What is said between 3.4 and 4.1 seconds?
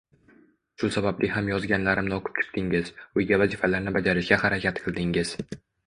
vazifalarni